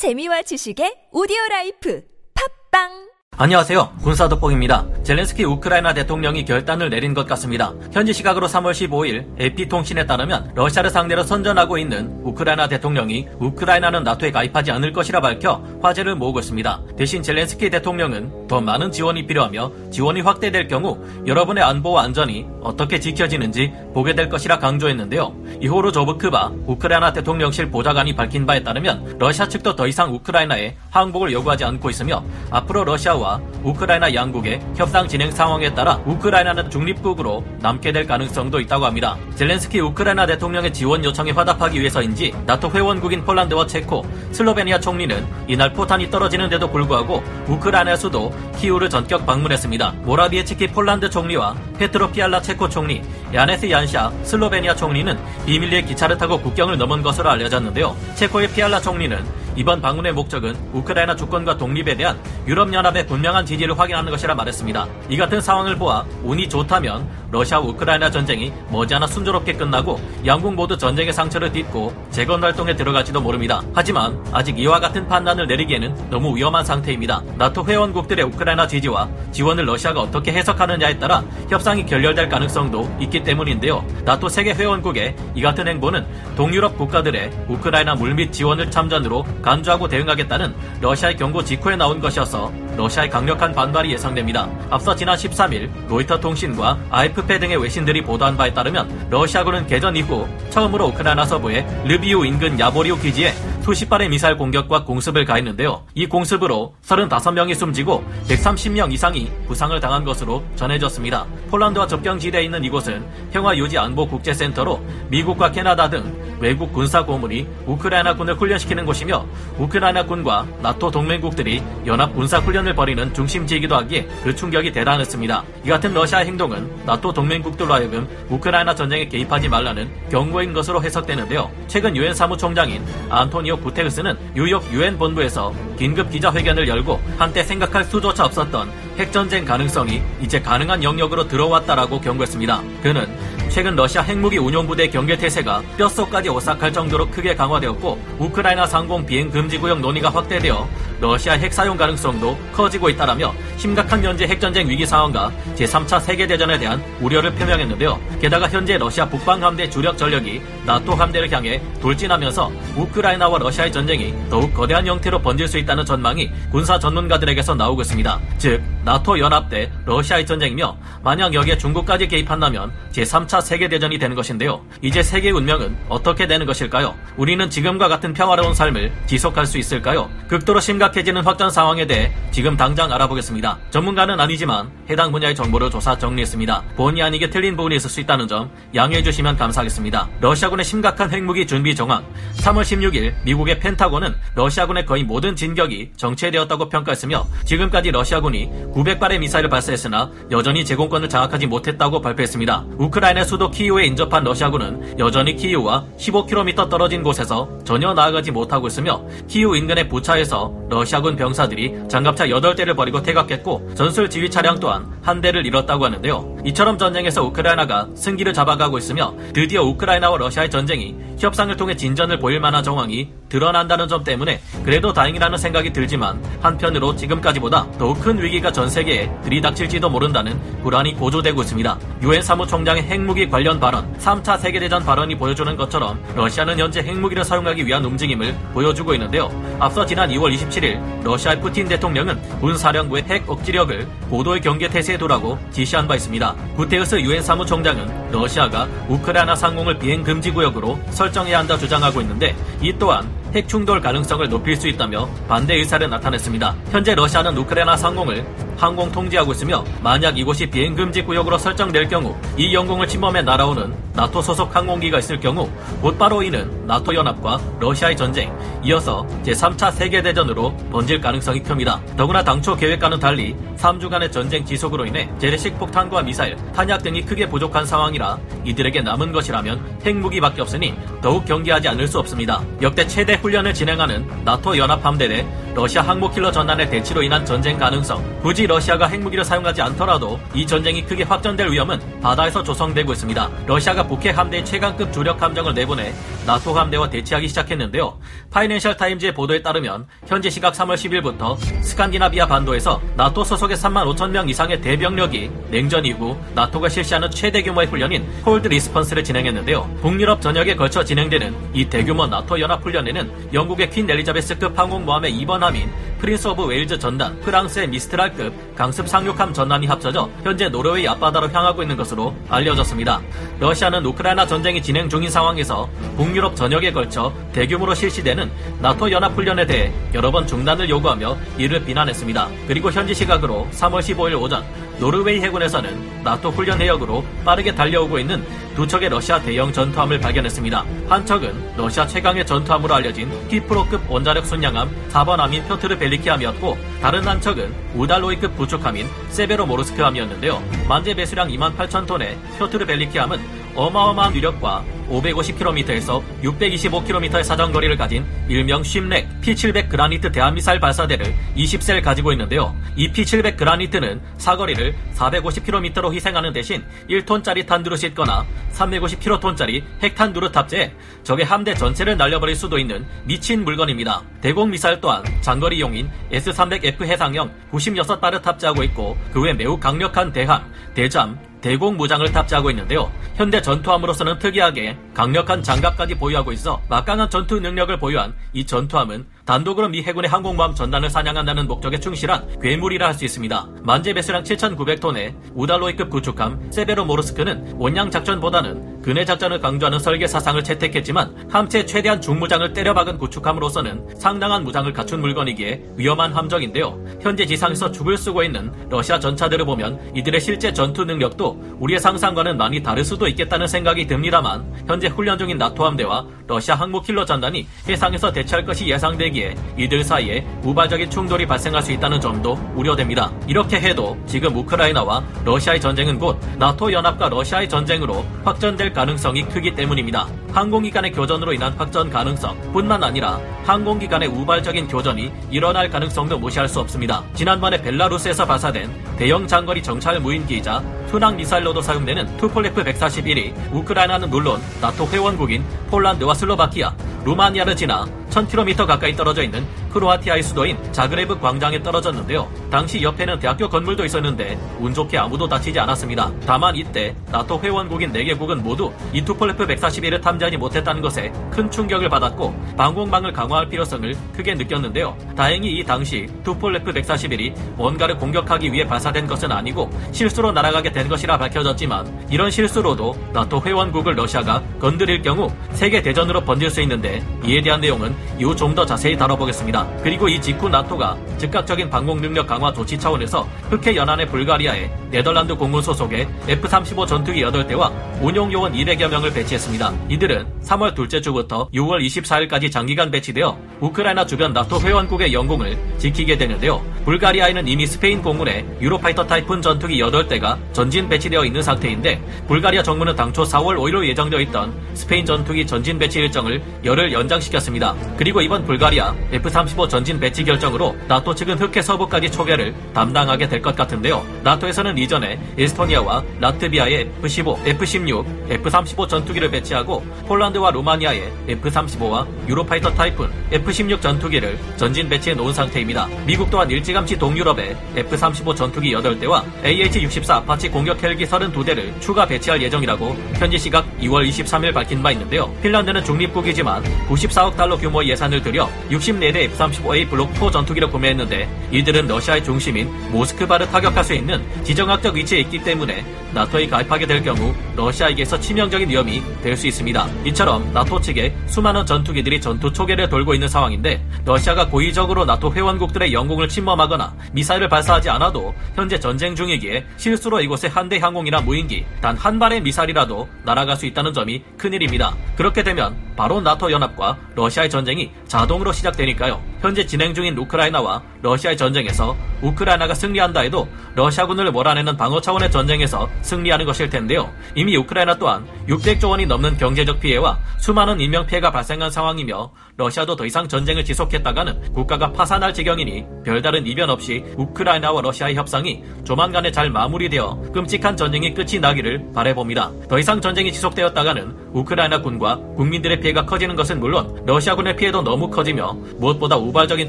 [0.00, 2.00] 재미와 지식의 오디오 라이프.
[2.32, 3.09] 팟빵
[3.42, 3.92] 안녕하세요.
[4.02, 4.84] 군사도뽕입니다.
[5.02, 7.72] 젤렌스키 우크라이나 대통령이 결단을 내린 것 같습니다.
[7.90, 14.72] 현지 시각으로 3월 15일 AP통신에 따르면 러시아를 상대로 선전하고 있는 우크라이나 대통령이 우크라이나는 나토에 가입하지
[14.72, 16.82] 않을 것이라 밝혀 화제를 모으고 있습니다.
[16.98, 23.72] 대신 젤렌스키 대통령은 더 많은 지원이 필요하며 지원이 확대될 경우 여러분의 안보와 안전이 어떻게 지켜지는지
[23.94, 25.34] 보게 될 것이라 강조했는데요.
[25.62, 31.64] 이호르 조브크바 우크라이나 대통령실 보좌관이 밝힌 바에 따르면 러시아 측도 더 이상 우크라이나에 항복을 요구하지
[31.64, 33.29] 않고 있으며 앞으로 러시아와
[33.62, 39.18] 우크라이나 양국의 협상 진행 상황에 따라 우크라이나는 중립국으로 남게 될 가능성도 있다고 합니다.
[39.34, 46.10] 젤렌스키 우크라이나 대통령의 지원 요청에 화답하기 위해서인지 나토 회원국인 폴란드와 체코, 슬로베니아 총리는 이날 포탄이
[46.10, 49.94] 떨어지는데도 불구하고 우크라이나 수도 키우를 전격 방문했습니다.
[50.02, 55.16] 모라비에츠키 폴란드 총리와 페트로 피알라 체코 총리, 야네스 얀샤 슬로베니아 총리는
[55.46, 57.96] 비밀리에 기차를 타고 국경을 넘은 것으로 알려졌는데요.
[58.16, 59.24] 체코의 피알라 총리는
[59.56, 64.86] 이번 방문의 목적은 우크라이나 주권과 독립에 대한 유럽연합의 분명한 지지를 확인하는 것이라 말했습니다.
[65.08, 71.12] 이 같은 상황을 보아 운이 좋다면 러시아 우크라이나 전쟁이 머지않아 순조롭게 끝나고 양국 모두 전쟁의
[71.12, 73.62] 상처를 딛고 재건 활동에 들어갈지도 모릅니다.
[73.74, 77.22] 하지만 아직 이와 같은 판단을 내리기에는 너무 위험한 상태입니다.
[77.36, 83.84] 나토 회원국들의 우크라이나 지지와 지원을 러시아가 어떻게 해석하느냐에 따라 협상이 결렬될 가능성도 있기 때문인데요.
[84.04, 91.16] 나토 세계 회원국의 이 같은 행보는 동유럽 국가들의 우크라이나 물밑 지원을 참전으로 간주하고 대응하겠다는 러시아의
[91.16, 94.48] 경고 직후에 나온 것이어서 러시아의 강력한 반발이 예상됩니다.
[94.70, 100.86] 앞서 지난 13일 로이터 통신과 아이프페 등의 외신들이 보도한 바에 따르면 러시아군은 개전 이후 처음으로
[100.88, 105.82] 우크라이나 서부의 르비우 인근 야보리우 기지에 수십 발의 미사일 공격과 공습을 가했는데요.
[105.94, 111.26] 이 공습으로 35명이 숨지고 130명 이상이 부상을 당한 것으로 전해졌습니다.
[111.50, 119.26] 폴란드와 접경지대에 있는 이곳은 평화유지안보국제센터로 미국과 캐나다 등 외국 군사 고문이 우크라이나 군을 훈련시키는 곳이며
[119.58, 125.44] 우크라이나 군과 나토 동맹국들이 연합 군사 훈련을 벌이는 중심지이기도 하기에 그 충격이 대단했습니다.
[125.64, 131.50] 이 같은 러시아의 행동은 나토 동맹국들로 하여금 우크라이나 전쟁에 개입하지 말라는 경고인 것으로 해석되는데요.
[131.68, 138.70] 최근 유엔 사무총장인 안토니오 구테르스는 뉴욕 유엔 본부에서 긴급 기자회견을 열고 한때 생각할 수조차 없었던
[138.98, 142.62] 핵전쟁 가능성이 이제 가능한 영역으로 들어왔다라고 경고했습니다.
[142.82, 143.06] 그는
[143.50, 149.58] 최근 러시아 핵무기 운용부대 경계 태세가 뼛속까지 오싹할 정도로 크게 강화되었고 우크라이나 상공 비행 금지
[149.58, 150.68] 구역 논의가 확대되어
[151.00, 157.34] 러시아 핵 사용 가능성도 커지고 있다라며 심각한 현재 핵전쟁 위기 상황과 제3차 세계대전에 대한 우려를
[157.34, 157.98] 표명했는데요.
[158.20, 164.52] 게다가 현재 러시아 북방 함대 주력 전력이 나토 함대를 향해 돌진하면서 우크라이나와 러시아의 전쟁이 더욱
[164.52, 168.20] 거대한 형태로 번질 수 있다는 전망이 군사 전문가들에게서 나오고 있습니다.
[168.36, 174.60] 즉 나토 연합 대 러시아의 전쟁이며 만약 여기에 중국까지 개입한다면 제3차 세계대전이 되는 것인데요.
[174.82, 176.94] 이제 세계 운명은 어떻게 되는 것일까요?
[177.16, 180.10] 우리는 지금과 같은 평화로운 삶을 지속할 수 있을까요?
[180.28, 183.58] 극도로 심각 해지는 확전 상황에 대해 지금 당장 알아보겠습니다.
[183.70, 186.62] 전문가는 아니지만 해당 분야의 정보를 조사 정리했습니다.
[186.76, 190.08] 본의 아니게 틀린 부분이 있을 수 있다는 점 양해해 주시면 감사하겠습니다.
[190.20, 192.04] 러시아군의 심각한 핵무기 준비 정황
[192.36, 200.10] 3월 16일 미국의 펜타곤은 러시아군의 거의 모든 진격이 정체되었다고 평가했으며 지금까지 러시아군이 900발의 미사일을 발사했으나
[200.30, 202.64] 여전히 제공권을 장악하지 못했다고 발표했습니다.
[202.78, 209.56] 우크라이나 수도 키이우에 인접한 러시아군은 여전히 키이우와 15km 떨어진 곳에서 전혀 나아가지 못하고 있으며 키이우
[209.56, 215.46] 인근의 부차에서 러 시아군 병사들이 장갑차 8대를 버리고 퇴각했고 전술 지휘 차량 또한 한 대를
[215.46, 216.36] 잃었다고 하는데요.
[216.44, 222.62] 이처럼 전쟁에서 우크라이나가 승기를 잡아가고 있으며 드디어 우크라이나와 러시아의 전쟁이 협상을 통해 진전을 보일 만한
[222.62, 229.10] 정황이 드러난다는 점 때문에 그래도 다행이라는 생각이 들지만 한편으로 지금까지보다 더욱 큰 위기가 전 세계에
[229.22, 231.78] 들이닥칠지도 모른다는 불안이 고조되고 있습니다.
[232.02, 237.84] 유엔 사무총장의 핵무기 관련 발언, 3차 세계대전 발언이 보여주는 것처럼 러시아는 현재 핵무기를 사용하기 위한
[237.84, 239.30] 움직임을 보여주고 있는데요.
[239.58, 240.69] 앞서 지난 2월 27일
[241.02, 246.34] 러시아의 푸틴 대통령은 군사령부의 핵 억지력을 고도의 경계 태세에 두라고 지시한 바 있습니다.
[246.56, 253.08] 구테우스 유엔 사무총장은 러시아가 우크라이나 상공을 비행 금지 구역으로 설정해야 한다 주장하고 있는데 이 또한
[253.34, 256.56] 핵 충돌 가능성을 높일 수 있다며 반대 의사를 나타냈습니다.
[256.70, 258.26] 현재 러시아는 우크라이나 상공을
[258.60, 264.20] 항공 통제하고 있으며 만약 이곳이 비행 금지 구역으로 설정될 경우 이 영공을 침범해 날아오는 나토
[264.20, 265.48] 소속 항공기가 있을 경우
[265.80, 271.80] 곧바로 이는 나토 연합과 러시아의 전쟁, 이어서 제3차 세계 대전으로 번질 가능성이 큽니다.
[271.96, 277.64] 더구나 당초 계획과는 달리 3주간의 전쟁 지속으로 인해 재래식 폭탄과 미사일, 탄약 등이 크게 부족한
[277.64, 282.42] 상황이라 이들에게 남은 것이라면 핵무기밖에 없으니 더욱 경계하지 않을 수 없습니다.
[282.60, 288.20] 역대 최대 훈련을 진행하는 나토 연합 함대 내 러시아 항모킬러 전단의 대치로 인한 전쟁 가능성,
[288.20, 293.30] 굳이 러시아가 핵무기를 사용하지 않더라도 이 전쟁이 크게 확전될 위험은 바다에서 조성되고 있습니다.
[293.46, 295.92] 러시아가 북해 함대의 최강급 주력 함정을 내보내
[296.24, 297.98] 나토 함대와 대치하기 시작했는데요.
[298.30, 304.28] 파이낸셜 타임즈의 보도에 따르면 현지 시각 3월 10일부터 스칸디나비아 반도에서 나토 소속의 3만 5천 명
[304.28, 309.68] 이상의 대병력이 냉전 이후 나토가 실시하는 최대 규모의 훈련인 Cold Response를 진행했는데요.
[309.80, 315.68] 북유럽 전역에 걸쳐 진행되는 이 대규모 나토 연합 훈련에는 영국의 퀸 엘리자베스급 항공모함의 2번 함인
[316.00, 321.76] 프린스 오브 웨일즈 전단, 프랑스의 미스트랄급 강습 상륙함 전단이 합쳐져 현재 노르웨이 앞바다로 향하고 있는
[321.76, 323.02] 것으로 알려졌습니다.
[323.38, 328.30] 러시아는 우크라이나 전쟁이 진행 중인 상황에서 북유럽 전역에 걸쳐 대규모로 실시되는
[328.60, 332.28] 나토 연합 훈련에 대해 여러 번 중단을 요구하며 이를 비난했습니다.
[332.48, 334.42] 그리고 현지 시각으로 3월 15일 오전
[334.78, 338.24] 노르웨이 해군에서는 나토 훈련 내역으로 빠르게 달려오고 있는
[338.56, 340.64] 두 척의 러시아 대형 전투함을 발견했습니다.
[340.88, 347.20] 한 척은 러시아 최강의 전투함으로 알려진 키프로급 원자력 순양함 4번함인 표트르 벨 리키함이었고 다른 한
[347.20, 350.42] 척은 우달로이급 부축함인 세베로모르스크함이었는데요.
[350.68, 353.20] 만재 배수량 2만 8천 톤의 표트르 벨리키함은
[353.54, 362.54] 어마어마한 위력과 550km에서 625km의 사정거리를 가진 일명 쉽렉 P700 그라니트 대한미사일 발사대를 20셀 가지고 있는데요.
[362.76, 370.72] 이 P700 그라니트는 사거리를 450km로 희생하는 대신 1톤짜리 탄두를 싣거나 350kton짜리 핵탄두를 탑재해
[371.04, 374.02] 적의 함대 전체를 날려버릴 수도 있는 미친 물건입니다.
[374.20, 381.18] 대공 미사일 또한 장거리용인 S-300F 해상형 96발을 탑재하고 있고 그 외 매우 강력한 대함, 대잠,
[381.42, 382.90] 대공 무장을 탑재하고 있는데요.
[383.16, 389.82] 현대 전투함으로서는 특이하게 강력한 장갑까지 보유하고 있어 막강한 전투 능력을 보유한 이 전투함은 단독으로 미
[389.82, 393.48] 해군의 항공모함 전단을 사냥한다는 목적에 충실한 괴물이라 할 수 있습니다.
[393.62, 401.64] 만재 배수량 7,900톤의 우달로이급 구축함 세베로모르스크는 원양 작전보다는 근해 작전을 강조하는 설계 사상을 채택했지만 함체
[401.64, 406.82] 최대한 중무장을 때려박은 구축함으로서는 상당한 무장을 갖춘 물건이기에 위험한 함정인데요.
[407.00, 412.62] 현재 지상에서 죽을 쓰고 있는 러시아 전차들을 보면 이들의 실제 전투 능력도 우리의 상상과는 많이
[412.62, 418.12] 다를 수도 있겠다는 생각이 듭니다만 현재 훈련 중인 나토 함대와 러시아 항모 킬러 전단이 해상에서
[418.12, 423.10] 대치할 것이 예상되기에 이들 사이에 우발적인 충돌이 발생할 수 있다는 점도 우려됩니다.
[423.26, 430.06] 이렇게 해도 지금 우크라이나와 러시아의 전쟁은 곧 나토 연합과 러시아의 전쟁으로 확전될 가능성이 크기 때문입니다.
[430.32, 437.02] 항공기간의 교전으로 인한 확전 가능성 뿐만 아니라 항공기간의 우발적인 교전이 일어날 가능성도 무시할 수 없습니다.
[437.14, 444.86] 지난번에 벨라루스에서 발사된 대형 장거리 정찰 무인기이자 순항 미사일로도 사용되는 투폴레프 141이 우크라이나는 물론 나토
[444.86, 446.74] 회원국인 폴란드와 슬로바키아,
[447.04, 452.28] 루마니아를 지나 1000km 가까이 떨어져 있는 크로아티아의 수도인 자그레브 광장에 떨어졌는데요.
[452.50, 456.10] 당시 옆에는 대학교 건물도 있었는데 운 좋게 아무도 다치지 않았습니다.
[456.26, 462.34] 다만 이때 나토 회원국인 4개국은 모두 이 투폴레프 141을 탐지하지 못했다는 것에 큰 충격을 받았고
[462.56, 464.96] 방공망을 강화할 필요성을 크게 느꼈는데요.
[465.16, 471.16] 다행히 이 당시 투폴레프 141이 뭔가를 공격하기 위해 발사된 것은 아니고 실수로 날아가게 된 것이라
[471.18, 477.60] 밝혀졌지만 이런 실수로도 나토 회원국을 러시아가 건드릴 경우 세계 대전으로 번질 수 있는데 이에 대한
[477.60, 479.66] 내용은 이후 좀 더 자세히 다뤄보겠습니다.
[479.82, 485.62] 그리고 이 직후 나토가 즉각적인 방공 능력 강화 조치 차원에서 흑해 연안의 불가리아에 네덜란드 공군
[485.62, 487.70] 소속의 F-35 전투기 8대와
[488.02, 489.72] 운용 요원 200여 명을 배치했습니다.
[489.88, 496.60] 이들은 3월 둘째 주부터 6월 24일까지 장기간 배치되어 우크라이나 주변 나토 회원국의 영공을 지키게 되는데요.
[496.84, 503.22] 불가리아에는 이미 스페인 공군의 유로파이터 타이푼 전투기 8대가 전진 배치되어 있는 상태인데 불가리아 정부는 당초
[503.22, 507.76] 4월 5일로 예정되어 있던 스페인 전투기 전진 배치 일정을 열흘 연장시켰습니다.
[507.96, 513.56] 그리고 이번 불가리아 F-35 전진 배치 결정으로 나토 측은 흑해 서부까지 초계를 담당하게 될 것
[513.56, 514.04] 같은데요.
[514.22, 523.80] 나토에서는 이전에 에스토니아와 라트비아에 F-15, F-16, F-35 전투기를 배치하고 폴란드와 루마니아에 F-35와 유로파이터 타이푼, F-16
[523.80, 525.88] 전투기를 전진 배치해 놓은 상태입니다.
[526.06, 532.96] 미국 또한 일찌감치 동유럽에 F-35 전투기 8대와 AH-64 아파치 공격 헬기 32대를 추가 배치할 예정이라고
[533.14, 535.32] 현지 시각 2월 23일 밝힌 바 있는데요.
[535.42, 541.86] 핀란드는 중립국이지만 94억 달러 규모 의 예산을 들여 64대 F-35A 블록 4 전투기를 구매했는데 이들은
[541.86, 548.18] 러시아의 중심인 모스크바를 타격할 수 있는 지정학적 위치에 있기 때문에 나토에 가입하게 될 경우 러시아에게서
[548.18, 549.88] 치명적인 위험이 될 수 있습니다.
[550.06, 556.28] 이처럼 나토 측에 수많은 전투기들이 전투 초계를 돌고 있는 상황인데 러시아가 고의적으로 나토 회원국들의 영공을
[556.28, 562.40] 침범하거나 미사일을 발사하지 않아도 현재 전쟁 중이기에 실수로 이곳에 한대 항공이나 무인기 단 한 발의
[562.40, 564.96] 미사일이라도 날아갈 수 있다는 점이 큰일입니다.
[565.16, 569.29] 그렇게 되면 바로 나토 연합과 러시아의 전쟁이 자동으로 시작되니까요.
[569.40, 576.44] 현재 진행 중인 우크라이나와 러시아의 전쟁에서 우크라이나가 승리한다 해도 러시아군을 몰아내는 방어 차원의 전쟁에서 승리하는
[576.44, 577.10] 것일 텐데요.
[577.34, 583.06] 이미 우크라이나 또한 600조 원이 넘는 경제적 피해와 수많은 인명 피해가 발생한 상황이며 러시아도 더
[583.06, 590.32] 이상 전쟁을 지속했다가는 국가가 파산할 지경이니 별다른 이변 없이 우크라이나와 러시아의 협상이 조만간에 잘 마무리되어
[590.34, 592.50] 끔찍한 전쟁이 끝이 나기를 바래봅니다.
[592.68, 598.52] 더 이상 전쟁이 지속되었다가는 우크라이나 군과 국민들의 피해가 커지는 것은 물론 러시아군의 피해도 너무 커지며
[598.78, 599.68] 무엇보다 우발적인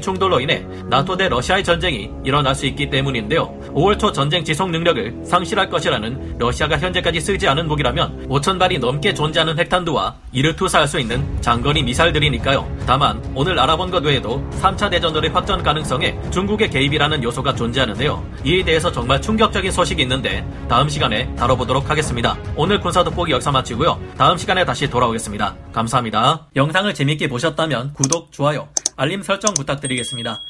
[0.00, 3.52] 충돌로 인해 나토 대 러시아의 전쟁이 일어날 수 있기 때문인데요.
[3.68, 9.14] 5월 초 전쟁 지속 능력을 상실할 것이라는 러시아가 현재까지 쓰지 않은 무기라면 5천 발이 넘게
[9.14, 12.70] 존재하는 핵탄두와 이를 투사할 수 있는 장거리 미사일들이니까요.
[12.86, 18.24] 다만 오늘 알아본 것 외에도 3차 대전으로의 확전 가능성에 중국의 개입이라는 요소가 존재하는데요.
[18.44, 22.36] 이에 대해서 정말 충격적인 소식이 있는데 다음 시간에 다뤄보도록 하겠습니다.
[22.56, 23.98] 오늘 군사 돋보기 역사 마치고요.
[24.18, 25.54] 다음 시간에 다시 돌아오겠습니다.
[25.72, 26.48] 감사합니다.
[26.56, 30.42] 영상을 재밌게 보셨다면 구독, 좋아요, 알림 설정 부탁드리겠습니다.